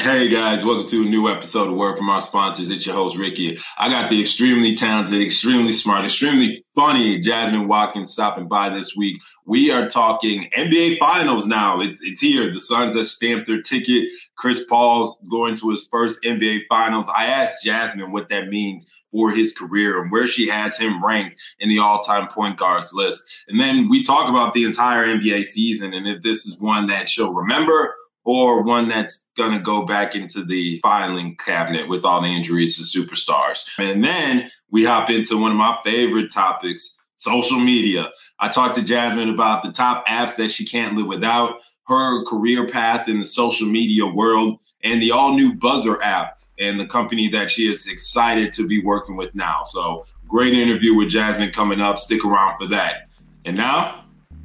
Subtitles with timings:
[0.00, 2.70] Hey guys, welcome to a new episode of Word from our sponsors.
[2.70, 3.58] It's your host, Ricky.
[3.76, 9.20] I got the extremely talented, extremely smart, extremely funny Jasmine Watkins stopping by this week.
[9.44, 11.82] We are talking NBA Finals now.
[11.82, 12.50] It's, it's here.
[12.50, 14.08] The Suns have stamped their ticket.
[14.38, 17.10] Chris Paul's going to his first NBA Finals.
[17.14, 21.36] I asked Jasmine what that means for his career and where she has him ranked
[21.58, 23.22] in the all-time point guards list.
[23.48, 27.06] And then we talk about the entire NBA season and if this is one that
[27.06, 27.94] she'll remember
[28.24, 32.76] or one that's going to go back into the filing cabinet with all the injuries
[32.76, 33.68] to superstars.
[33.78, 38.10] And then we hop into one of my favorite topics social media.
[38.38, 42.68] I talked to Jasmine about the top apps that she can't live without, her career
[42.68, 47.28] path in the social media world, and the all new Buzzer app and the company
[47.28, 49.62] that she is excited to be working with now.
[49.64, 51.98] So, great interview with Jasmine coming up.
[51.98, 53.08] Stick around for that.
[53.44, 54.04] And now,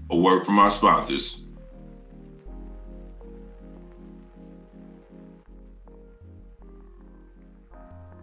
[0.09, 1.44] a word from our sponsors.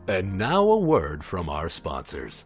[0.08, 2.44] And now a word from our sponsors.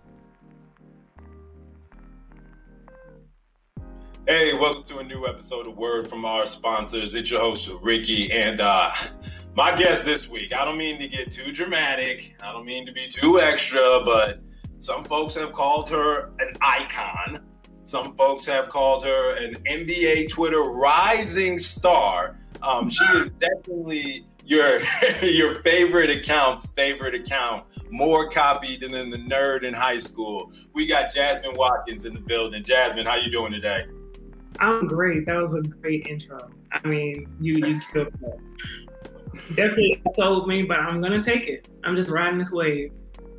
[4.29, 7.15] Hey, welcome to a new episode of Word from our sponsors.
[7.15, 8.93] It's your host, Ricky, and uh,
[9.55, 10.53] my guest this week.
[10.55, 14.41] I don't mean to get too dramatic, I don't mean to be too extra, but
[14.79, 17.41] some folks have called her an icon.
[17.85, 22.37] Some folks have called her an NBA Twitter rising star.
[22.63, 24.81] Um, she is definitely your
[25.23, 30.53] your favorite account's favorite account more copied than the nerd in high school.
[30.73, 32.65] We got Jasmine Watkins in the building.
[32.65, 33.87] Jasmine, how you doing today?
[34.61, 35.27] I'm great.
[35.27, 36.49] That was a great intro.
[36.73, 37.81] I mean, you you.
[39.55, 41.69] Definitely sold me, but I'm gonna take it.
[41.85, 42.93] I'm just riding this wave.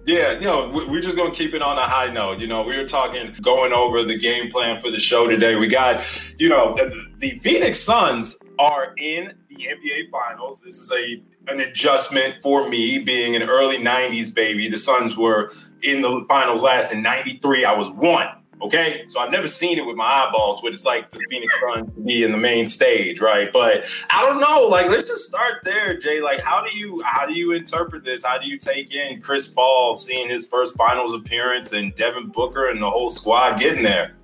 [0.07, 2.39] Yeah, you know, we're just going to keep it on a high note.
[2.39, 5.57] You know, we were talking, going over the game plan for the show today.
[5.57, 6.01] We got,
[6.39, 10.61] you know, the, the Phoenix Suns are in the NBA Finals.
[10.61, 14.67] This is a an adjustment for me, being an early '90s baby.
[14.67, 17.65] The Suns were in the finals last in '93.
[17.65, 18.27] I was one.
[18.59, 20.63] Okay, so I've never seen it with my eyeballs.
[20.63, 23.53] What it's like for the Phoenix Suns to be in the main stage, right?
[23.53, 24.67] But I don't know.
[24.67, 26.21] Like, let's just start there, Jay.
[26.21, 28.23] Like, how do you how do you interpret this?
[28.23, 32.69] How do you take in Chris Paul seeing his first Finals appearance and Devin Booker
[32.69, 34.15] and the whole squad getting there?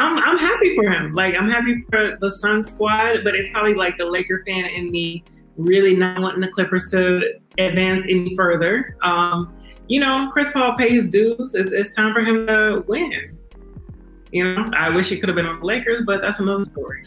[0.00, 1.14] I'm I'm happy for him.
[1.14, 4.90] Like, I'm happy for the Sun squad, but it's probably like the Laker fan in
[4.90, 5.24] me
[5.56, 8.96] really not wanting the Clippers to advance any further.
[9.02, 9.54] Um,
[9.88, 11.54] you know, Chris Paul pays dues.
[11.54, 13.36] It's, it's time for him to win.
[14.30, 17.04] You know, I wish it could have been on the Lakers, but that's another story.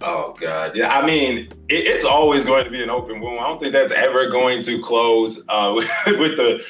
[0.00, 0.96] Oh God, yeah.
[0.96, 3.40] I mean, it, it's always going to be an open wound.
[3.40, 5.88] I don't think that's ever going to close uh, with,
[6.18, 6.64] with, the.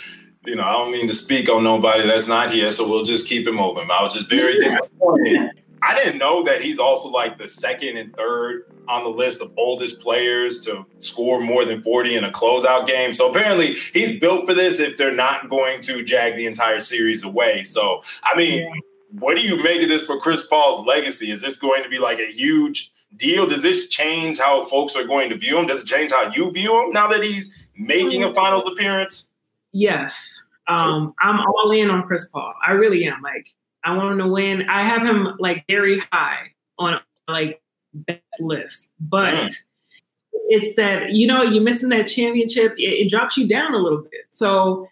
[0.44, 3.28] You know, I don't mean to speak on nobody that's not here, so we'll just
[3.28, 3.88] keep him open.
[3.90, 5.50] I was just very disappointed.
[5.82, 9.52] I didn't know that he's also like the second and third on the list of
[9.56, 13.14] oldest players to score more than 40 in a closeout game.
[13.14, 17.22] So apparently he's built for this if they're not going to jag the entire series
[17.22, 17.62] away.
[17.62, 18.74] So, I mean, yeah
[19.18, 21.30] what do you make of this for Chris Paul's legacy?
[21.30, 23.46] Is this going to be like a huge deal?
[23.46, 25.66] Does this change how folks are going to view him?
[25.66, 28.34] Does it change how you view him now that he's making a mm-hmm.
[28.34, 29.28] finals appearance?
[29.72, 30.46] Yes.
[30.68, 32.54] Um, I'm all in on Chris Paul.
[32.66, 33.20] I really am.
[33.22, 33.52] Like,
[33.84, 34.68] I want him to win.
[34.68, 37.60] I have him like very high on like
[37.92, 39.54] best list, but mm.
[40.32, 42.74] it's that you know you're missing that championship.
[42.76, 44.26] It, it drops you down a little bit.
[44.30, 44.88] So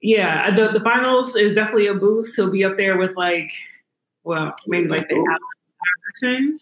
[0.00, 2.36] yeah, the, the finals is definitely a boost.
[2.36, 3.50] He'll be up there with like,
[4.22, 5.16] well, maybe like the
[6.22, 6.58] Allen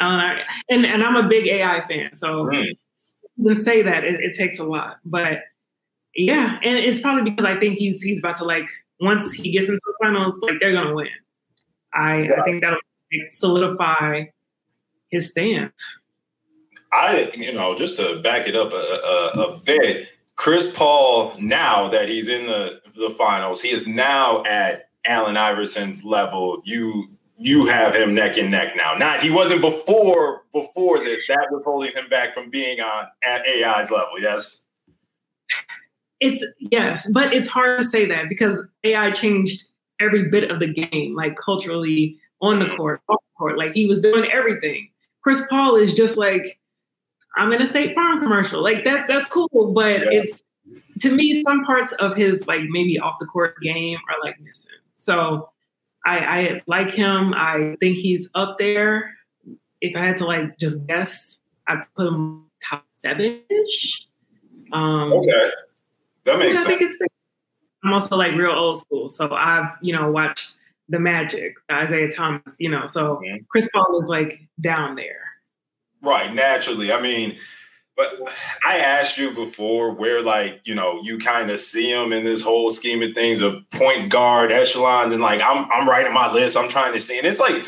[0.00, 0.34] uh,
[0.68, 2.78] and and I'm a big AI fan, so right.
[3.44, 4.98] to say that it, it, takes a lot.
[5.04, 5.38] But
[6.16, 8.66] yeah, and it's probably because I think he's he's about to like
[9.00, 11.08] once he gets into the finals, like they're gonna win.
[11.92, 12.40] I, yeah.
[12.40, 12.78] I think that'll
[13.12, 14.24] like, solidify
[15.10, 16.00] his stance.
[16.92, 21.88] I you know just to back it up a, a, a bit Chris Paul, now
[21.88, 26.60] that he's in the, the finals, he is now at Allen Iverson's level.
[26.64, 28.94] You you have him neck and neck now.
[28.94, 31.26] Not he wasn't before before this.
[31.28, 34.18] That was holding him back from being on at AI's level.
[34.18, 34.66] Yes.
[36.20, 39.64] It's yes, but it's hard to say that because AI changed
[40.00, 43.58] every bit of the game, like culturally on the court, off the court.
[43.58, 44.88] Like he was doing everything.
[45.22, 46.58] Chris Paul is just like
[47.36, 48.62] I'm in a State Farm commercial.
[48.62, 50.20] Like that's that's cool, but yeah.
[50.20, 50.42] it's
[51.00, 54.72] to me some parts of his like maybe off the court game are like missing.
[54.94, 55.50] So
[56.06, 57.34] I, I like him.
[57.34, 59.14] I think he's up there.
[59.80, 64.06] If I had to like just guess, I'd put him top seven ish.
[64.72, 65.50] Um, okay,
[66.24, 66.66] that makes sense.
[66.66, 66.98] I think it's.
[67.82, 70.56] I'm also like real old school, so I've you know watched
[70.88, 72.86] the Magic, Isaiah Thomas, you know.
[72.86, 73.44] So mm-hmm.
[73.48, 75.20] Chris Paul is like down there.
[76.02, 76.92] Right, naturally.
[76.92, 77.38] I mean,
[77.96, 78.10] But
[78.66, 82.42] I asked you before where, like, you know, you kind of see him in this
[82.42, 86.56] whole scheme of things of point guard echelons, and like, I'm I'm writing my list.
[86.56, 87.64] I'm trying to see, and it's like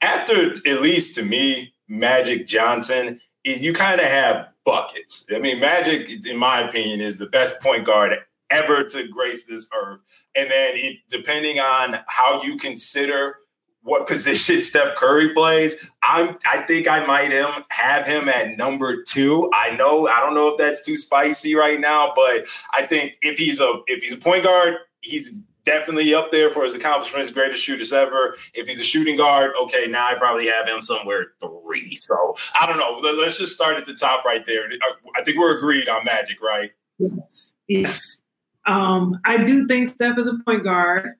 [0.00, 5.26] after at least to me, Magic Johnson, you kind of have buckets.
[5.34, 8.16] I mean, Magic, in my opinion, is the best point guard
[8.50, 10.00] ever to grace this earth.
[10.34, 13.36] And then, it, depending on how you consider
[13.82, 19.02] what position Steph Curry plays, I'm I think I might him have him at number
[19.02, 19.50] two.
[19.54, 23.38] I know I don't know if that's too spicy right now, but I think if
[23.38, 27.62] he's a if he's a point guard, he's definitely up there for his accomplishments, greatest
[27.62, 28.36] shooters ever.
[28.54, 31.96] If he's a shooting guard, okay, now I probably have him somewhere three.
[32.00, 32.98] So I don't know.
[33.12, 34.68] Let's just start at the top right there.
[35.16, 36.70] I think we're agreed on Magic, right?
[36.98, 37.56] Yes.
[37.68, 38.22] Yes.
[38.66, 41.14] Um, I do think Steph is a point guard.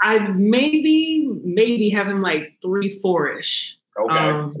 [0.00, 3.76] I maybe maybe have him like three, four ish.
[4.00, 4.18] Okay.
[4.18, 4.56] Um,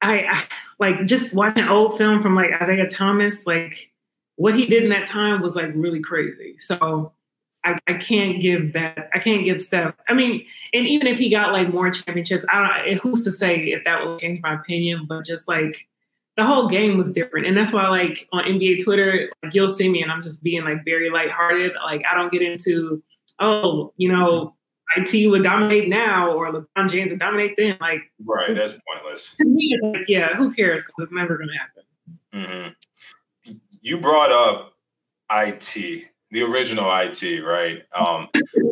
[0.00, 0.44] I, I
[0.78, 3.92] like just watching old film from like Isaiah Thomas, like
[4.38, 6.56] what he did in that time was like really crazy.
[6.58, 7.12] So
[7.64, 9.10] I, I, can't give that.
[9.12, 9.94] I can't give Steph.
[10.08, 12.98] I mean, and even if he got like more championships, I don't.
[12.98, 15.06] Who's to say if that will change my opinion?
[15.08, 15.88] But just like
[16.36, 19.88] the whole game was different, and that's why like on NBA Twitter, like you'll see
[19.88, 21.72] me and I'm just being like very lighthearted.
[21.84, 23.02] Like I don't get into
[23.40, 24.54] oh, you know,
[24.96, 27.76] IT would dominate now or LeBron James would dominate then.
[27.80, 29.34] Like, right, that's pointless.
[29.38, 30.82] To me, like, yeah, who cares?
[30.82, 31.82] Because it's never going to happen.
[32.34, 32.68] Mm-hmm.
[33.80, 34.74] You brought up
[35.30, 37.82] IT, the original IT, right?
[37.94, 38.28] Um,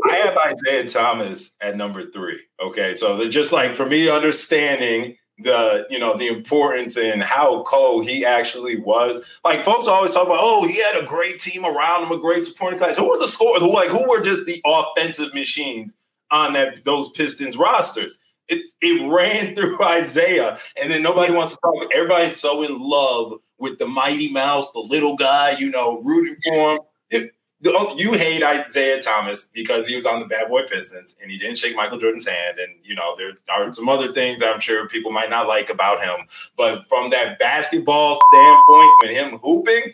[0.08, 2.40] I have Isaiah Thomas at number three.
[2.60, 7.62] Okay, so they're just like for me understanding the you know the importance and how
[7.64, 9.24] cold he actually was.
[9.44, 12.44] Like folks always talk about, oh, he had a great team around him, a great
[12.44, 12.96] supporting class.
[12.96, 13.58] Who was the score?
[13.58, 15.94] Who like who were just the offensive machines
[16.30, 18.18] on that those Pistons rosters?
[18.48, 21.90] It it ran through Isaiah, and then nobody wants to talk.
[21.94, 26.72] Everybody's so in love with the Mighty Mouse, the little guy, you know, rooting for
[26.72, 26.78] him.
[27.10, 27.32] It,
[27.66, 31.38] oh, you hate Isaiah Thomas because he was on the Bad Boy Pistons and he
[31.38, 32.58] didn't shake Michael Jordan's hand.
[32.58, 36.00] And, you know, there are some other things I'm sure people might not like about
[36.00, 36.26] him.
[36.56, 39.92] But from that basketball standpoint, with him hooping,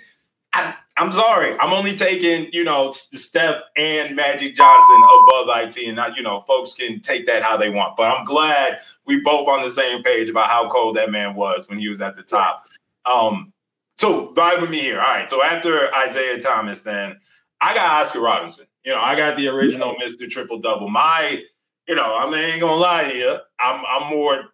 [0.55, 1.59] I, am sorry.
[1.59, 5.77] I'm only taking, you know, Steph and Magic Johnson above IT.
[5.87, 7.97] And, not, you know, folks can take that how they want.
[7.97, 11.69] But I'm glad we both on the same page about how cold that man was
[11.69, 12.63] when he was at the top.
[13.07, 13.53] Um,
[13.97, 15.01] so vibe with me here.
[15.01, 15.29] All right.
[15.29, 17.17] So after Isaiah Thomas, then–
[17.63, 18.67] I got Oscar Robinson.
[18.85, 20.29] You know, I got the original Mr.
[20.29, 20.91] Triple Double.
[20.91, 21.41] My,
[21.87, 23.39] you know, I, mean, I ain't gonna lie to you.
[23.61, 24.47] I'm I'm more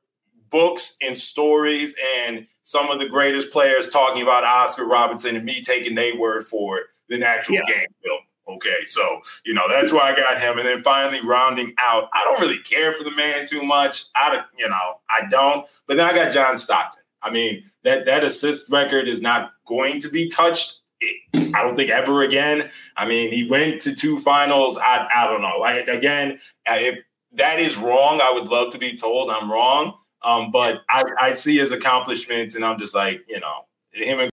[0.51, 5.61] books and stories and some of the greatest players talking about Oscar Robinson and me
[5.61, 7.63] taking their word for it than actual yeah.
[7.67, 8.21] game film.
[8.49, 12.09] Okay, so you know that's why I got him, and then finally rounding out.
[12.15, 14.07] I don't really care for the man too much.
[14.17, 15.67] I, you know, I don't.
[15.87, 17.03] But then I got John Stockton.
[17.23, 21.77] I mean that that assist record is not going to be touched eh, I don't
[21.77, 22.71] think ever again.
[22.97, 24.79] I mean, he went to two finals.
[24.79, 25.63] I, I don't know.
[25.63, 26.99] I, again, if
[27.33, 29.95] that is wrong, I would love to be told I'm wrong.
[30.23, 34.31] Um, but I, I see his accomplishments, and I'm just like, you know, him and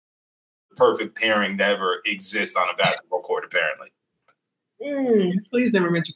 [0.76, 3.90] perfect pairing that ever exists on a basketball court, apparently.
[4.82, 6.16] Mm, please never mention.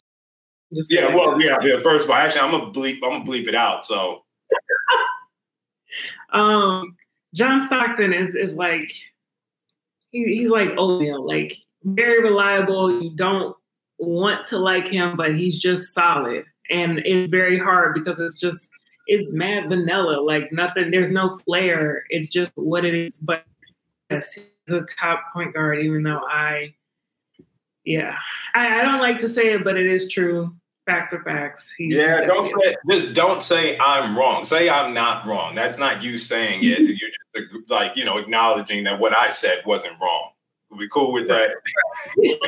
[0.73, 1.79] Just yeah, well, yeah, yeah.
[1.81, 2.95] First of all, actually, I'm gonna bleep.
[3.03, 3.85] I'm gonna bleep it out.
[3.85, 4.23] So,
[6.33, 6.95] um,
[7.33, 8.91] John Stockton is is like
[10.11, 13.01] he, he's like oatmeal, like very reliable.
[13.01, 13.56] You don't
[13.99, 16.45] want to like him, but he's just solid.
[16.69, 18.69] And it's very hard because it's just
[19.07, 20.92] it's mad vanilla, like nothing.
[20.92, 22.04] There's no flair.
[22.09, 23.18] It's just what it is.
[23.18, 23.44] But
[24.09, 25.80] yes, he's a top point guard.
[25.80, 26.74] Even though I,
[27.83, 28.16] yeah,
[28.54, 30.56] I, I don't like to say it, but it is true.
[30.85, 31.74] Facts are facts.
[31.76, 34.44] He's yeah, don't say just don't say I'm wrong.
[34.44, 35.56] Say I'm not wrong.
[35.56, 36.80] That's not you saying it.
[37.35, 40.31] You're just like you know acknowledging that what I said wasn't wrong.
[40.69, 41.52] We cool with that.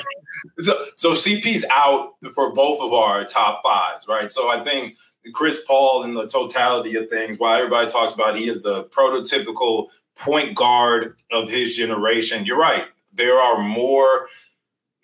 [0.60, 4.30] so, so CP's out for both of our top fives, right?
[4.30, 4.98] So I think
[5.34, 9.88] Chris Paul in the totality of things, while everybody talks about he is the prototypical
[10.16, 12.86] point guard of his generation, you're right.
[13.14, 14.28] There are more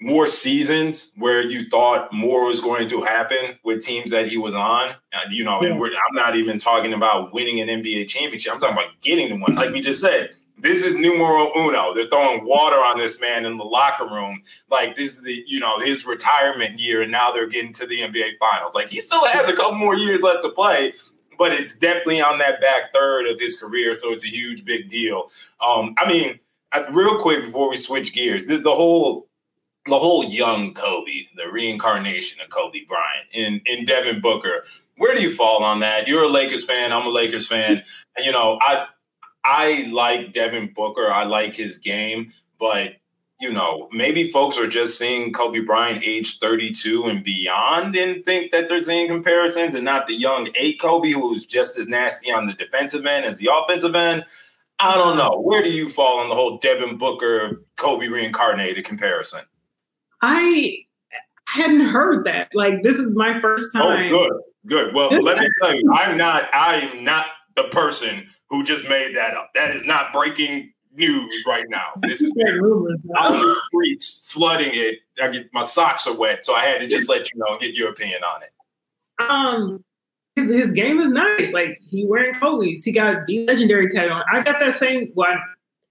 [0.02, 4.54] more seasons where you thought more was going to happen with teams that he was
[4.54, 4.94] on.
[5.30, 8.54] You know, and I'm not even talking about winning an NBA championship.
[8.54, 9.56] I'm talking about getting to one.
[9.56, 10.32] Like we just said,
[10.64, 11.94] this is numero uno.
[11.94, 14.42] They're throwing water on this man in the locker room.
[14.72, 18.00] Like this is the, you know, his retirement year, and now they're getting to the
[18.00, 18.74] NBA finals.
[18.74, 20.94] Like he still has a couple more years left to play,
[21.38, 23.94] but it's definitely on that back third of his career.
[23.96, 25.30] So it's a huge, big deal.
[25.60, 26.40] Um, I mean,
[26.92, 29.28] real quick before we switch gears, the, the whole
[29.86, 34.64] the whole young Kobe, the reincarnation of Kobe Bryant in in Devin Booker.
[34.96, 36.08] Where do you fall on that?
[36.08, 36.94] You're a Lakers fan.
[36.94, 37.84] I'm a Lakers fan.
[38.24, 38.86] You know, I
[39.46, 41.12] I like Devin Booker.
[41.12, 42.94] I like his game, but
[43.44, 48.52] you know, maybe folks are just seeing Kobe Bryant age 32 and beyond and think
[48.52, 52.48] that they're seeing comparisons and not the young eight Kobe who's just as nasty on
[52.48, 54.24] the defensive end as the offensive end.
[54.80, 55.42] I don't know.
[55.42, 59.42] Where do you fall on the whole Devin Booker Kobe reincarnated comparison?
[60.22, 60.86] I
[61.48, 62.50] hadn't heard that.
[62.54, 64.14] Like this is my first oh, time.
[64.14, 64.96] Oh, good, good.
[64.96, 66.50] Well, let me tell you, I'm not.
[66.54, 69.50] I'm not the person who just made that up.
[69.56, 71.88] That is not breaking news right now.
[72.04, 72.32] This is
[72.62, 73.00] rumors.
[73.16, 75.00] I'm the streets flooding it.
[75.20, 77.60] I get my socks are wet, so I had to just let you know and
[77.60, 78.52] get your opinion on it.
[79.28, 79.84] Um,
[80.36, 81.52] his, his game is nice.
[81.52, 82.84] Like he wearing Kobe's.
[82.84, 84.24] He got the legendary tattoo on.
[84.32, 85.12] I got that same.
[85.16, 85.36] Well,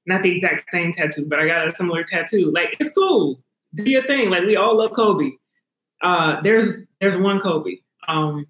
[0.07, 2.52] not the exact same tattoo, but I got a similar tattoo.
[2.52, 3.42] Like it's cool.
[3.75, 4.31] Do your thing.
[4.31, 5.33] Like we all love Kobe.
[6.00, 7.78] Uh, there's there's one Kobe.
[8.07, 8.47] Um,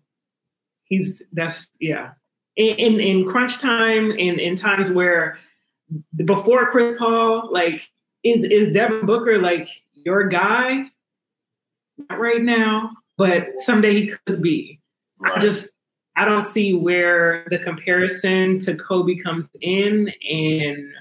[0.85, 2.11] he's that's yeah.
[2.57, 5.39] In in, crunch time, in in times where
[6.25, 7.89] before Chris Paul, like
[8.23, 10.85] is is Devin Booker like your guy?
[12.11, 14.81] Not right now, but someday he could be.
[15.19, 15.33] Right.
[15.33, 15.75] I just
[16.17, 20.93] I don't see where the comparison to Kobe comes in, and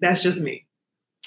[0.00, 0.66] that's just me.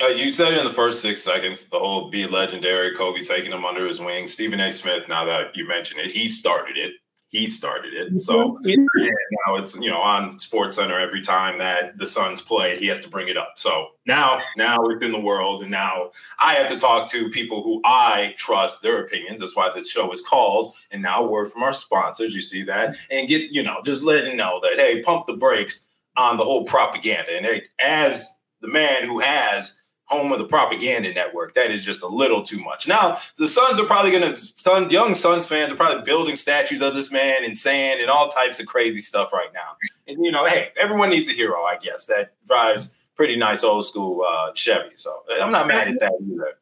[0.01, 3.65] Uh, you said in the first six seconds the whole be legendary Kobe taking him
[3.65, 4.25] under his wing.
[4.27, 4.71] Stephen A.
[4.71, 5.07] Smith.
[5.07, 6.93] Now that you mentioned it, he started it
[7.31, 8.19] he started it.
[8.19, 8.85] So mm-hmm.
[8.97, 9.11] yeah,
[9.45, 12.99] now it's you know on Sports Center every time that the Suns play, he has
[12.99, 13.53] to bring it up.
[13.55, 17.63] So now now it's in the world, and now I have to talk to people
[17.63, 19.39] who I trust their opinions.
[19.39, 20.75] That's why this show is called.
[20.91, 24.35] And now word from our sponsors, you see that, and get you know just letting
[24.35, 25.85] know that hey, pump the brakes
[26.17, 27.31] on the whole propaganda.
[27.31, 29.80] And hey, as the man who has
[30.11, 31.55] home of the propaganda network.
[31.55, 32.87] That is just a little too much.
[32.87, 36.81] Now, the Suns are probably going to, Sun, young Suns fans are probably building statues
[36.81, 39.77] of this man in sand and all types of crazy stuff right now.
[40.07, 43.85] And, you know, hey, everyone needs a hero, I guess, that drives pretty nice old
[43.85, 44.95] school uh, Chevy.
[44.95, 46.59] So I'm not mad at that either.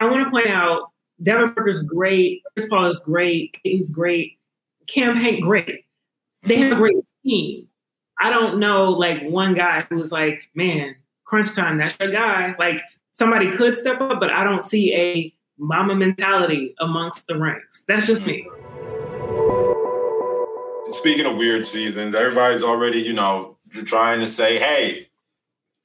[0.00, 0.90] I want to point out
[1.22, 2.42] Devin Booker's great.
[2.52, 3.56] Chris Paul is great.
[3.62, 4.38] He's great.
[4.86, 5.84] Cam Hank, great.
[6.42, 7.68] They have a great team.
[8.20, 10.96] I don't know, like, one guy who was like, man,
[11.32, 12.54] crunch time, that's your guy.
[12.58, 17.84] Like somebody could step up, but I don't see a Mamba mentality amongst the ranks.
[17.88, 18.46] That's just me.
[20.90, 25.08] Speaking of weird seasons, everybody's already, you know, trying to say, hey,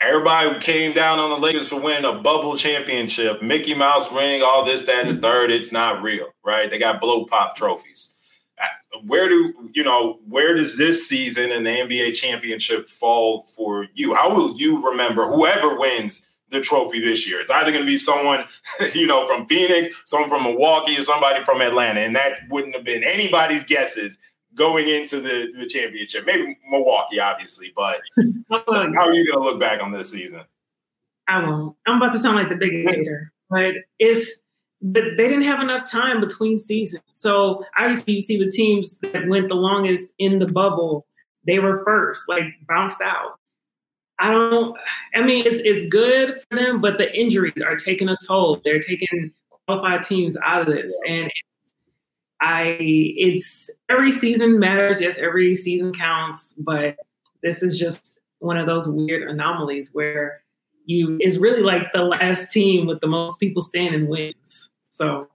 [0.01, 4.65] everybody came down on the Lakers for winning a bubble championship, Mickey Mouse ring, all
[4.65, 5.49] this, that, and the third.
[5.49, 6.69] It's not real, right?
[6.69, 8.16] They got blow pop trophies
[9.05, 14.15] where do you know where does this season and the NBA championship fall for you?
[14.15, 17.41] How will you remember whoever wins the trophy this year?
[17.41, 18.45] It's either going to be someone
[18.93, 22.85] you know from Phoenix, someone from Milwaukee, or somebody from Atlanta, and that wouldn't have
[22.85, 24.17] been anybody's guesses
[24.55, 26.25] going into the, the championship.
[26.25, 28.01] Maybe Milwaukee, obviously, but
[28.51, 30.41] how are you going to look back on this season?
[31.27, 31.75] I won't.
[31.85, 34.41] I'm about to sound like the big hater, but it's
[34.81, 37.03] but they didn't have enough time between seasons.
[37.13, 41.05] So obviously, you see the teams that went the longest in the bubble,
[41.45, 43.39] they were first, like bounced out.
[44.19, 44.75] I don't.
[45.15, 48.61] I mean, it's it's good for them, but the injuries are taking a toll.
[48.63, 49.31] They're taking
[49.65, 51.71] qualified teams out of this, and it's,
[52.41, 55.01] I it's every season matters.
[55.01, 56.95] Yes, every season counts, but
[57.43, 60.43] this is just one of those weird anomalies where
[60.87, 64.71] you is really like the last team with the most people standing wins.
[64.89, 65.27] So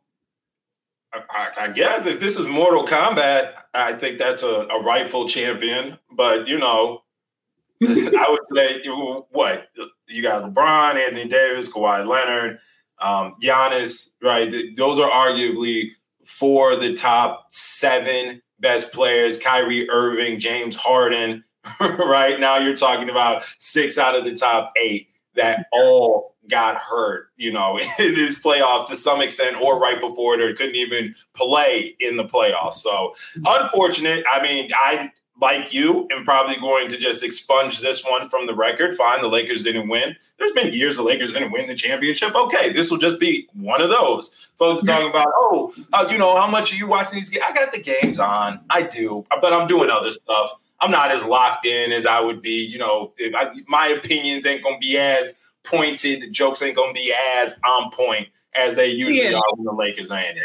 [1.12, 5.98] I, I, guess if this is Mortal Kombat, I think that's a, a rightful champion.
[6.10, 7.02] But you know,
[7.82, 8.82] I would say
[9.30, 9.68] what
[10.08, 12.58] you got: LeBron, Anthony Davis, Kawhi Leonard,
[12.98, 14.08] um, Giannis.
[14.22, 14.74] Right?
[14.74, 15.90] Those are arguably
[16.24, 19.36] four of the top seven best players.
[19.36, 21.44] Kyrie Irving, James Harden.
[21.80, 27.28] right now, you're talking about six out of the top eight that all got hurt,
[27.36, 31.14] you know, in his playoffs to some extent, or right before it, or couldn't even
[31.34, 32.74] play in the playoffs.
[32.74, 34.24] So unfortunate.
[34.30, 35.10] I mean, I
[35.42, 38.94] like you am probably going to just expunge this one from the record.
[38.94, 40.14] Fine, the Lakers didn't win.
[40.38, 42.34] There's been years the Lakers didn't win the championship.
[42.34, 44.52] Okay, this will just be one of those.
[44.58, 47.44] Folks talking about, oh, uh, you know, how much are you watching these games?
[47.46, 48.60] I got the games on.
[48.70, 50.52] I do, but I'm doing other stuff.
[50.82, 52.66] I'm not as locked in as I would be.
[52.66, 55.32] You know, I, my opinions ain't gonna be as
[55.64, 56.22] pointed.
[56.22, 59.36] The jokes ain't gonna be as on point as they usually yeah.
[59.36, 60.42] are when the Lakers are in it.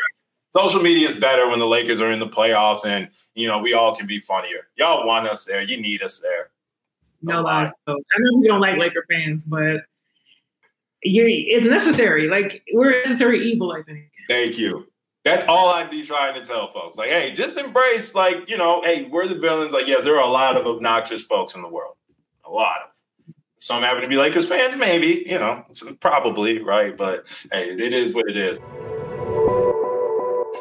[0.51, 3.74] Social media is better when the Lakers are in the playoffs, and you know we
[3.74, 4.67] all can be funnier.
[4.77, 5.62] Y'all want us there.
[5.62, 6.51] You need us there.
[7.22, 7.72] No, lies.
[7.88, 9.82] I know we don't like Laker fans, but
[11.03, 12.29] you it's necessary.
[12.29, 13.72] Like we're necessary evil.
[13.72, 14.12] I think.
[14.29, 14.88] Thank you.
[15.29, 16.98] That's all I'd be trying to tell folks.
[16.98, 19.74] Like, hey, just embrace, like, you know, hey, we're the villains.
[19.74, 21.96] Like, yes, there are a lot of obnoxious folks in the world
[22.46, 23.34] A lot of.
[23.60, 25.65] Some happen to be Lakers fans, maybe, you know,
[26.00, 26.96] probably, right?
[26.96, 28.60] But hey, it is what it is.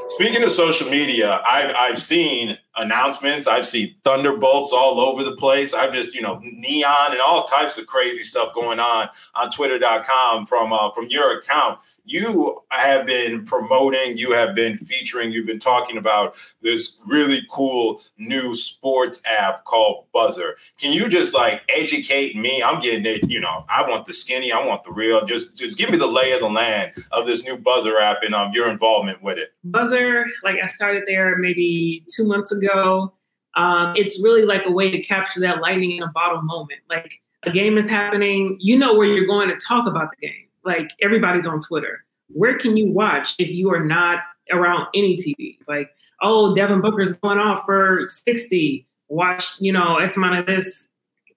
[0.08, 3.46] Speaking of social media, I've, I've seen announcements.
[3.46, 5.72] I've seen thunderbolts all over the place.
[5.72, 10.46] I've just, you know, neon and all types of crazy stuff going on on twitter.com
[10.46, 11.78] from uh, from your account.
[12.04, 18.02] You have been promoting, you have been featuring, you've been talking about this really cool
[18.16, 20.56] new sports app called Buzzer.
[20.78, 22.62] Can you just like educate me?
[22.62, 25.24] I'm getting it, you know, I want the skinny, I want the real.
[25.24, 28.34] Just just give me the lay of the land of this new Buzzer app and
[28.34, 29.52] um, your involvement with it.
[29.64, 33.12] Buzzer, like I started there maybe two months ago ago.
[33.56, 36.80] Um, it's really like a way to capture that lightning in a bottle moment.
[36.90, 40.46] Like a game is happening, you know where you're going to talk about the game.
[40.64, 42.04] Like everybody's on Twitter.
[42.28, 44.18] Where can you watch if you are not
[44.52, 45.58] around any TV?
[45.68, 48.86] Like, oh, Devin Booker's going off for 60.
[49.08, 50.86] Watch, you know, X amount of this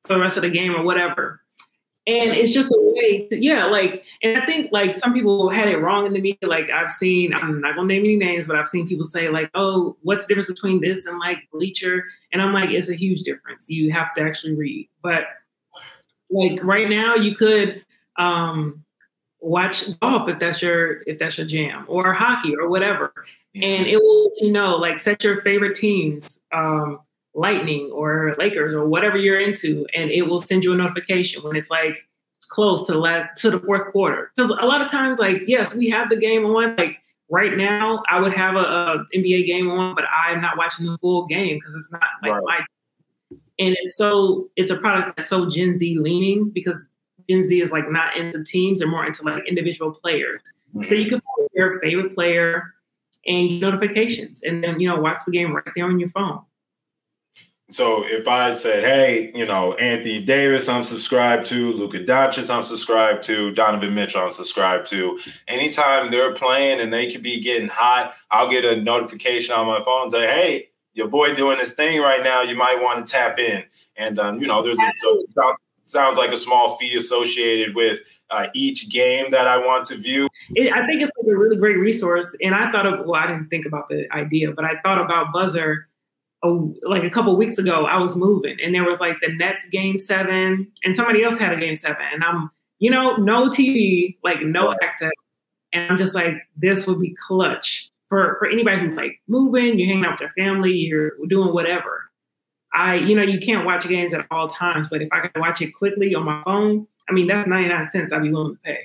[0.06, 1.42] for the rest of the game or whatever.
[2.10, 5.68] And it's just a way to, yeah, like, and I think like some people had
[5.68, 6.50] it wrong in the media.
[6.50, 9.52] Like I've seen, I'm not gonna name any names, but I've seen people say like,
[9.54, 12.04] oh, what's the difference between this and like Bleacher?
[12.34, 13.70] And I'm like, it's a huge difference.
[13.70, 14.90] You have to actually read.
[15.04, 15.26] But
[16.32, 17.86] like right now, you could
[18.18, 18.84] um,
[19.40, 23.14] watch golf if that's your if that's your jam, or hockey or whatever,
[23.54, 26.40] and it will you know like set your favorite teams.
[26.52, 27.02] Um,
[27.36, 31.56] Lightning or Lakers or whatever you're into, and it will send you a notification when
[31.56, 32.06] it's like
[32.50, 34.32] close to the last to the fourth quarter.
[34.36, 36.76] Because a lot of times, like yes, we have the game on.
[36.76, 36.98] Like
[37.30, 40.98] right now, I would have a, a NBA game on, but I'm not watching the
[40.98, 42.44] full game because it's not like right.
[42.44, 42.66] my.
[43.60, 46.86] And it's so it's a product that's so Gen Z leaning because
[47.30, 50.42] Gen Z is like not into teams; they're more into like individual players.
[50.76, 50.88] Mm-hmm.
[50.88, 52.74] So you can follow your favorite player
[53.26, 56.42] and notifications, and then you know watch the game right there on your phone.
[57.70, 62.64] So if I said, hey, you know, Anthony Davis, I'm subscribed to, Luka Doncic, I'm
[62.64, 65.20] subscribed to, Donovan Mitchell, I'm subscribed to.
[65.48, 69.82] Anytime they're playing and they could be getting hot, I'll get a notification on my
[69.82, 72.42] phone say, hey, your boy doing this thing right now.
[72.42, 73.64] You might want to tap in.
[73.98, 75.24] And um, you know, there's a, so,
[75.84, 80.28] sounds like a small fee associated with uh, each game that I want to view.
[80.56, 82.36] It, I think it's like a really great resource.
[82.42, 85.34] And I thought of, well, I didn't think about the idea, but I thought about
[85.34, 85.89] Buzzer
[86.44, 86.48] a,
[86.84, 89.98] like a couple weeks ago, I was moving and there was like the Nets game
[89.98, 92.06] seven and somebody else had a game seven.
[92.14, 92.50] And I'm,
[92.80, 95.12] you know, no TV, like no access.
[95.74, 99.88] And I'm just like, this would be clutch for, for anybody who's like moving, you're
[99.88, 102.10] hanging out with your family, you're doing whatever.
[102.74, 105.62] I, you know, you can't watch games at all times, but if I can watch
[105.62, 108.80] it quickly on my phone, I mean, that's 99 cents I'd be willing to pay.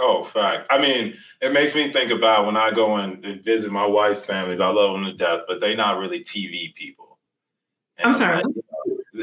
[0.00, 0.68] Oh, fact.
[0.70, 4.60] I mean, it makes me think about when I go and visit my wife's families.
[4.60, 7.18] I love them to death, but they're not really TV people.
[7.96, 8.42] And I'm sorry.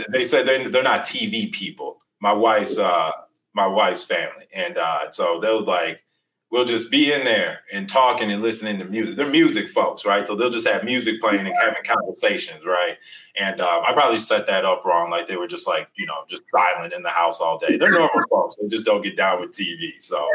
[0.10, 2.02] They say they're they're not TV people.
[2.20, 3.12] My wife's uh
[3.54, 6.04] my wife's family, and uh, so they'll like
[6.52, 9.16] we'll just be in there and talking and listening to music.
[9.16, 10.28] They're music folks, right?
[10.28, 12.98] So they'll just have music playing and having conversations, right?
[13.38, 15.10] And um, I probably set that up wrong.
[15.10, 17.78] Like they were just like, you know, just silent in the house all day.
[17.78, 18.56] They're normal folks.
[18.56, 20.00] They just don't get down with TV.
[20.00, 20.28] So,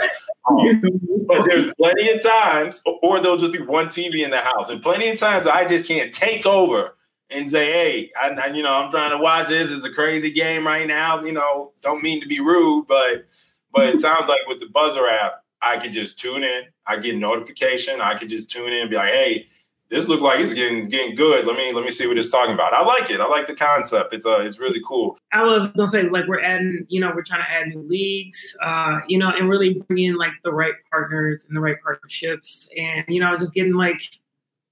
[0.49, 0.83] um,
[1.27, 4.69] but there's plenty of times, or there'll just be one TV in the house.
[4.69, 6.97] And plenty of times I just can't take over
[7.31, 9.71] and say, hey, I, I, you know, I'm trying to watch this.
[9.71, 11.23] It's a crazy game right now.
[11.23, 13.27] You know, don't mean to be rude, but
[13.73, 16.63] but it sounds like with the buzzer app, I could just tune in.
[16.87, 18.01] I get notification.
[18.01, 19.47] I could just tune in and be like, hey,
[19.91, 21.45] this looks like it's getting getting good.
[21.47, 22.73] Let me let me see what it's talking about.
[22.73, 23.21] I like it.
[23.21, 24.15] I like the concept.
[24.15, 25.19] It's uh it's really cool.
[25.33, 28.57] I was gonna say like we're adding, you know, we're trying to add new leagues,
[28.65, 32.69] uh, you know, and really bring in like the right partners and the right partnerships,
[32.77, 34.01] and you know, just getting like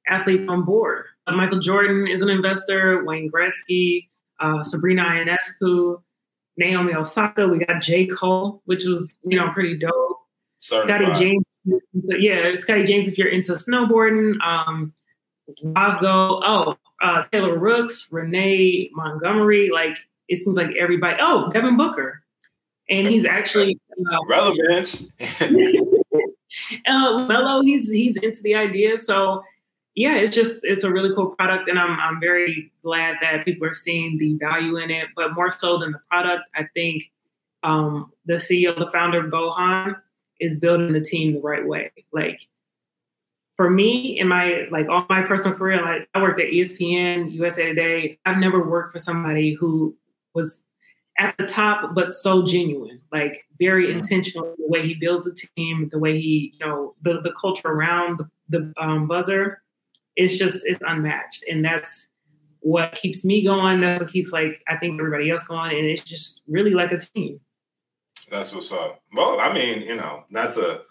[0.09, 1.07] athletes on board.
[1.27, 3.05] Uh, Michael Jordan is an investor.
[3.05, 6.01] Wayne Gretzky, uh, Sabrina Ionescu,
[6.57, 7.49] Naomi Osaka.
[7.49, 10.18] We got J Cole, which was you know pretty dope.
[10.59, 11.07] Certified.
[11.07, 11.45] Scotty James.
[12.05, 13.09] Yeah, Scotty James.
[13.09, 14.93] If you're into snowboarding, um.
[15.67, 19.71] Oh, uh, Taylor Rooks, Renee Montgomery.
[19.71, 19.97] Like
[20.29, 21.17] it seems like everybody.
[21.21, 22.23] Oh, Devin Booker,
[22.91, 25.03] and he's actually uh, relevant.
[26.87, 28.99] uh, Melo, he's he's into the idea.
[28.99, 29.43] So
[29.95, 33.67] yeah, it's just it's a really cool product, and I'm I'm very glad that people
[33.67, 35.09] are seeing the value in it.
[35.17, 37.05] But more so than the product, I think
[37.63, 39.97] um, the CEO, the founder, Bohan,
[40.41, 41.93] is building the team the right way.
[42.13, 42.41] Like
[43.57, 47.67] for me in my like all my personal career, like I worked at ESPN, USA
[47.67, 48.19] Today.
[48.25, 49.97] I've never worked for somebody who
[50.35, 50.63] was
[51.19, 54.55] at the top, but so genuine, like very intentional.
[54.57, 58.19] The way he builds a team, the way he, you know, the the culture around
[58.19, 59.61] the, the um, buzzer,
[60.15, 62.09] it's just it's unmatched, and that's
[62.61, 63.81] what keeps me going.
[63.81, 66.99] That's what keeps like I think everybody else going, and it's just really like a
[66.99, 67.41] team.
[68.31, 69.03] That's what's up.
[69.13, 70.83] Well, I mean, you know, that's a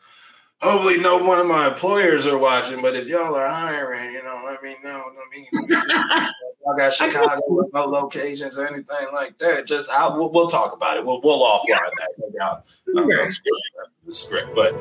[0.62, 4.42] hopefully no one of my employers are watching, but if y'all are hiring, you know,
[4.46, 5.04] let me know.
[5.12, 7.42] I mean, I got Chicago
[7.74, 9.66] no locations or anything like that.
[9.66, 11.06] Just I, we'll, we'll talk about it.
[11.06, 12.64] We'll we'll offline that.
[14.06, 14.74] the script, but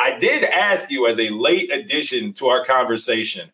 [0.00, 3.50] I did ask you as a late addition to our conversation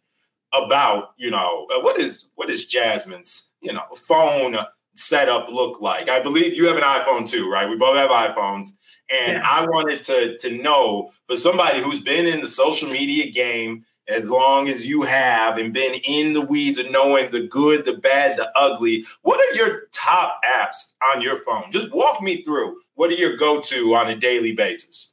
[0.53, 4.57] about you know uh, what is what is Jasmine's you know phone
[4.99, 6.09] setup look like?
[6.09, 7.69] I believe you have an iPhone too, right?
[7.69, 8.69] We both have iPhones.
[9.11, 9.45] And yes.
[9.45, 14.31] I wanted to, to know for somebody who's been in the social media game as
[14.31, 18.37] long as you have and been in the weeds of knowing the good, the bad,
[18.37, 21.71] the ugly, what are your top apps on your phone?
[21.71, 22.79] Just walk me through.
[22.95, 25.13] What are your go to on a daily basis?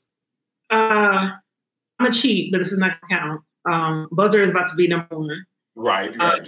[0.70, 1.30] Uh,
[2.00, 3.42] I'm a cheat, but this is not going to count.
[3.66, 5.46] Um, Buzzer is about to be number one.
[5.76, 6.42] Right, right.
[6.42, 6.46] Uh,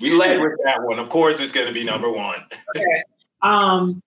[0.00, 0.98] we led with that one.
[0.98, 2.40] Of course, it's going to be number one.
[2.76, 3.02] okay.
[3.42, 4.02] Um,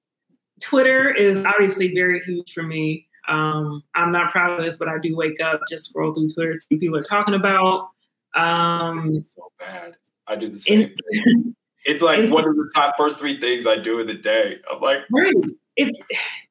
[0.62, 3.08] Twitter is obviously very huge for me.
[3.27, 6.55] Um, I'm not proud of this, but I do wake up, just scroll through Twitter,
[6.55, 7.89] see people are talking about.
[8.36, 9.95] Um, it's so bad.
[10.27, 11.55] I do the same thing.
[11.86, 14.58] It's like one of the top first three things I do in the day.
[14.69, 15.34] I'm like, right.
[15.77, 15.97] It's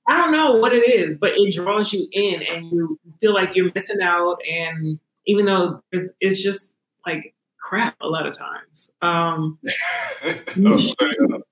[0.09, 3.55] I don't know what it is, but it draws you in, and you feel like
[3.55, 4.39] you're missing out.
[4.51, 6.73] And even though it's, it's just
[7.07, 7.35] like
[7.69, 8.91] crap a lot of times.
[9.03, 9.59] Um,
[10.25, 10.95] oh,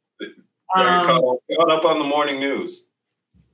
[0.74, 2.88] um, caught, caught, up on the morning news.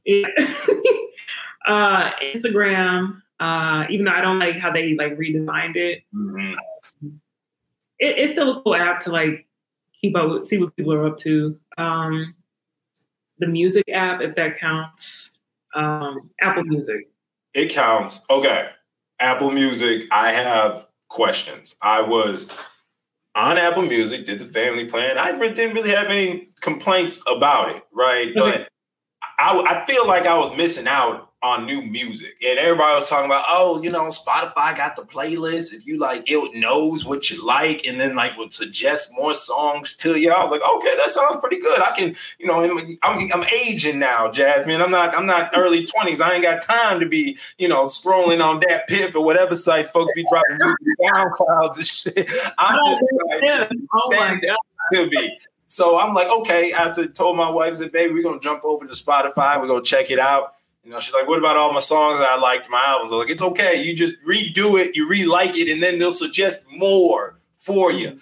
[0.05, 0.29] Yeah.
[1.67, 6.55] uh, Instagram, uh, even though I don't like how they like redesigned it, mm-hmm.
[7.99, 9.49] it, it's still a cool app to like
[10.01, 11.59] keep up with, see what people are up to.
[11.79, 12.33] Um,
[13.41, 15.31] the music app, if that counts.
[15.75, 17.09] Um, Apple Music.
[17.55, 18.25] It counts.
[18.31, 18.69] Okay.
[19.19, 21.77] Apple Music, I have questions.
[21.83, 22.51] I was
[23.35, 25.19] on Apple Music, did the family plan.
[25.19, 28.29] I didn't really have any complaints about it, right?
[28.29, 28.41] Okay.
[28.41, 28.69] But
[29.39, 32.37] I, I feel like I was missing out on new music.
[32.47, 35.75] And everybody was talking about, oh, you know, Spotify got the playlist.
[35.75, 39.95] If you like, it knows what you like and then like would suggest more songs
[39.97, 40.31] to you.
[40.31, 41.81] I was like, okay, that sounds pretty good.
[41.81, 42.63] I can, you know,
[43.03, 44.81] I'm, I'm aging now, Jasmine.
[44.81, 46.21] I'm not, I'm not early 20s.
[46.21, 49.91] I ain't got time to be, you know, scrolling on that pip or whatever sites
[49.91, 52.31] folks be dropping music, SoundClouds and shit.
[52.59, 53.01] I'm oh,
[53.41, 54.57] just like, oh my God.
[54.93, 55.39] to me.
[55.67, 56.73] So I'm like, okay.
[56.77, 59.59] I told my wife, I said, baby, we're gonna jump over to Spotify.
[59.61, 60.55] We're gonna check it out.
[60.85, 63.13] You know, she's like, what about all my songs that I liked, my albums?
[63.13, 63.83] I'm like, it's okay.
[63.83, 68.19] You just redo it, you re-like it, and then they'll suggest more for you.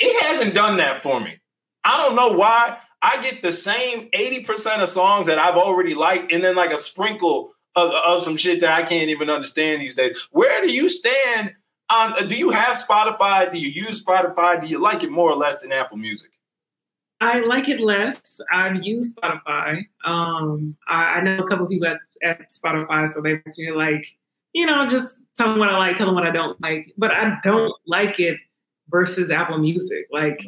[0.00, 1.38] It hasn't done that for me.
[1.84, 2.78] I don't know why.
[3.00, 6.78] I get the same 80% of songs that I've already liked, and then like a
[6.78, 10.28] sprinkle of, of some shit that I can't even understand these days.
[10.30, 11.54] Where do you stand
[12.26, 13.50] do you have Spotify?
[13.50, 14.60] Do you use Spotify?
[14.60, 16.30] Do you like it more or less than Apple Music?
[17.22, 18.40] I like it less.
[18.52, 19.84] I've used Spotify.
[20.04, 24.04] Um, I, I, know a couple people at, at Spotify, so they ask me like,
[24.52, 26.92] you know, just tell them what I like, tell them what I don't like.
[26.98, 28.38] But I don't like it
[28.88, 30.08] versus Apple Music.
[30.10, 30.44] Like,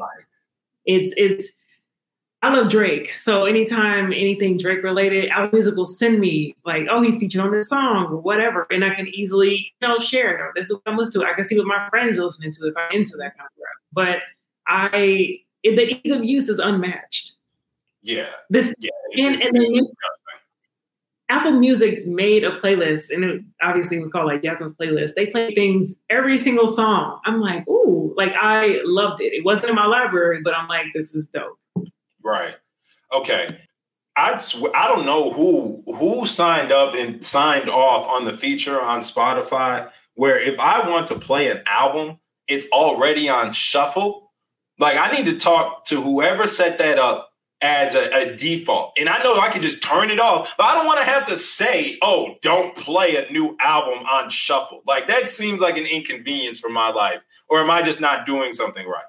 [0.84, 1.52] it's it's.
[2.42, 7.00] I love Drake, so anytime anything Drake related, Apple Music will send me like, oh,
[7.02, 10.40] he's featured on this song or whatever, and I can easily, you know, share it.
[10.40, 11.30] Or this is what I'm listening to.
[11.30, 13.56] I can see what my friends are listening to if I'm into that kind of
[13.56, 13.76] rap.
[13.92, 14.18] But
[14.66, 17.32] I the ease of use is unmatched.
[18.02, 18.26] Yeah.
[18.50, 19.86] This yeah, and, and then
[21.30, 25.14] Apple Music made a playlist, and it obviously was called like Jasmine's playlist.
[25.14, 27.20] They play things every single song.
[27.24, 29.32] I'm like, ooh, like I loved it.
[29.32, 31.58] It wasn't in my library, but I'm like, this is dope.
[32.22, 32.56] Right.
[33.12, 33.58] Okay.
[34.16, 38.80] I sw- I don't know who who signed up and signed off on the feature
[38.80, 44.23] on Spotify where if I want to play an album, it's already on shuffle
[44.78, 48.92] like I need to talk to whoever set that up as a, a, default.
[48.98, 51.24] And I know I can just turn it off, but I don't want to have
[51.26, 54.82] to say, oh, don't play a new album on shuffle.
[54.86, 57.24] Like that seems like an inconvenience for my life.
[57.48, 59.04] Or am I just not doing something right?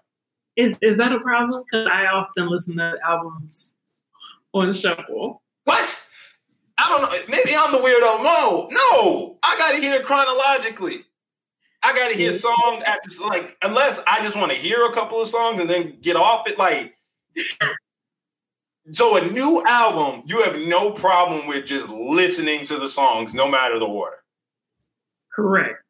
[0.55, 1.63] Is is that a problem?
[1.69, 3.73] Because I often listen to albums
[4.53, 5.41] on shuffle.
[5.65, 6.01] What?
[6.77, 7.17] I don't know.
[7.27, 8.23] Maybe I'm the weirdo.
[8.23, 9.37] No, no.
[9.43, 11.04] I gotta hear it chronologically.
[11.85, 15.21] I gotta hear a song after like unless I just want to hear a couple
[15.21, 16.57] of songs and then get off it.
[16.57, 16.95] Like
[18.91, 23.47] so a new album, you have no problem with just listening to the songs no
[23.47, 24.17] matter the order.
[25.31, 25.83] Correct.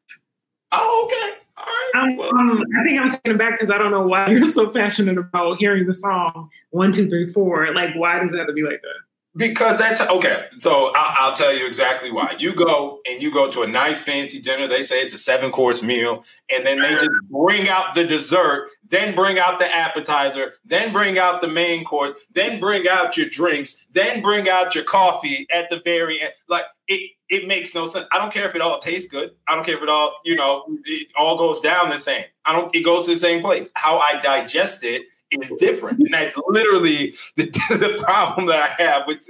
[0.73, 1.39] Oh, okay.
[1.57, 1.91] All right.
[1.95, 2.35] Um, well.
[2.35, 5.17] um, I think I'm taking it back because I don't know why you're so passionate
[5.17, 7.73] about hearing the song one, two, three, four.
[7.73, 9.04] Like, why does it have to be like that?
[9.37, 10.45] Because that's okay.
[10.57, 12.35] So I'll, I'll, tell you exactly why.
[12.39, 14.65] You go and you go to a nice fancy dinner.
[14.65, 18.69] They say it's a seven course meal, and then they just bring out the dessert,
[18.87, 23.27] then bring out the appetizer, then bring out the main course, then bring out your
[23.27, 26.31] drinks, then bring out your coffee at the very end.
[26.47, 28.07] Like it, it makes no sense.
[28.13, 29.31] I don't care if it all tastes good.
[29.49, 32.23] I don't care if it all, you know, it all goes down the same.
[32.45, 32.73] I don't.
[32.73, 33.69] It goes to the same place.
[33.75, 35.03] How I digest it
[35.41, 35.99] is different.
[35.99, 39.27] And that's literally the, the problem that I have with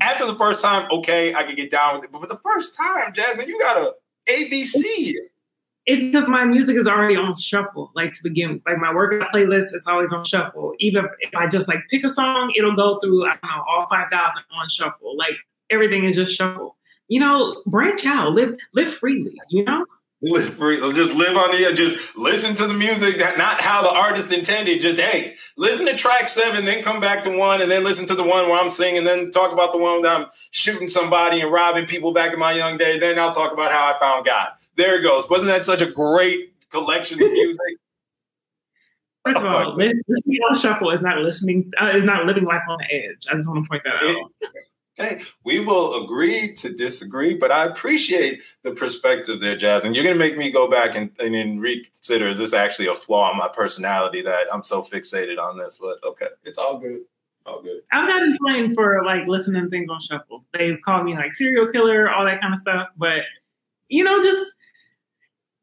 [0.00, 2.12] after the first time, okay, I can get down with it.
[2.12, 3.92] But, but the first time, Jasmine, you got a
[4.28, 5.12] ABC.
[5.86, 8.62] It's because my music is already on shuffle, like to begin with.
[8.66, 10.74] Like my workout playlist is always on shuffle.
[10.80, 13.86] Even if I just like pick a song, it'll go through, I don't know, all
[13.88, 15.16] 5,000 on shuffle.
[15.16, 15.34] Like
[15.70, 16.76] everything is just shuffle.
[17.08, 19.86] You know, branch out, live, live freely, you know?
[20.20, 20.78] Live free.
[20.94, 21.76] Just live on the edge.
[21.76, 24.80] just listen to the music, not how the artist intended.
[24.80, 28.16] Just hey, listen to track seven, then come back to one, and then listen to
[28.16, 31.52] the one where I'm singing, then talk about the one that I'm shooting somebody and
[31.52, 32.98] robbing people back in my young day.
[32.98, 34.48] Then I'll talk about how I found God.
[34.74, 35.30] There it goes.
[35.30, 37.60] Wasn't that such a great collection of music?
[39.24, 41.70] First of all, listening on shuffle is not listening.
[41.80, 43.26] Uh, is not living life on the edge.
[43.30, 44.32] I just want to point that out.
[44.98, 49.94] Hey, we will agree to disagree, but I appreciate the perspective there, Jasmine.
[49.94, 52.96] You're going to make me go back and, and, and, reconsider is this actually a
[52.96, 55.78] flaw in my personality that I'm so fixated on this?
[55.80, 57.02] But okay, it's all good.
[57.46, 57.80] All good.
[57.92, 60.44] I'm not inflamed for like listening to things on shuffle.
[60.52, 62.88] They've called me like serial killer, all that kind of stuff.
[62.96, 63.20] But,
[63.88, 64.44] you know, just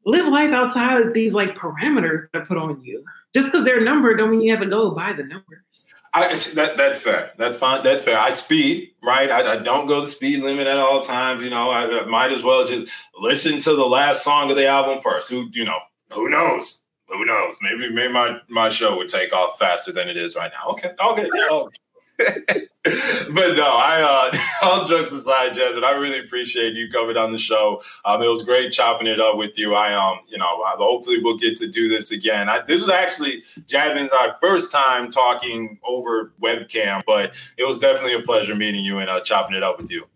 [0.06, 3.04] live life outside of these like parameters that are put on you.
[3.34, 5.92] Just because they're numbered don't mean you have to go by the numbers.
[6.16, 7.32] I, that, that's fair.
[7.36, 7.82] That's fine.
[7.82, 8.18] That's fair.
[8.18, 9.30] I speed, right?
[9.30, 11.42] I, I, don't go the speed limit at all times.
[11.42, 14.66] You know, I, I, might as well just listen to the last song of the
[14.66, 15.28] album first.
[15.28, 15.78] Who, you know,
[16.12, 16.80] who knows?
[17.08, 17.58] Who knows?
[17.60, 20.72] Maybe, maybe my, my show would take off faster than it is right now.
[20.72, 20.92] Okay.
[20.98, 21.26] Okay.
[21.26, 21.28] okay.
[21.50, 21.70] Oh.
[22.18, 27.38] but no, I uh, all jokes aside, Jasmine, I really appreciate you coming on the
[27.38, 27.82] show.
[28.04, 29.74] Um, it was great chopping it up with you.
[29.74, 32.48] I um, you know, hopefully we'll get to do this again.
[32.48, 38.14] I, this was actually Jasmine's our first time talking over webcam, but it was definitely
[38.14, 40.06] a pleasure meeting you and uh, chopping it up with you.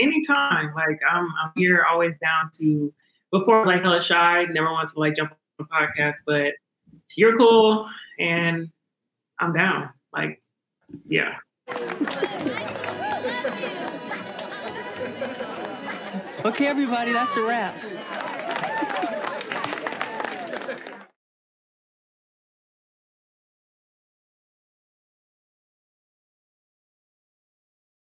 [0.00, 2.90] Anytime, like I'm, I'm here, always down to.
[3.30, 6.54] Before like hella shy, never wanted to like jump on a podcast, but
[7.14, 7.86] you're cool
[8.18, 8.70] and
[9.38, 9.90] I'm down.
[10.12, 10.40] Like
[11.06, 11.36] yeah.
[16.44, 17.76] okay, everybody, that's a wrap.